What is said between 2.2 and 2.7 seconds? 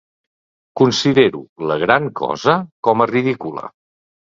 cosa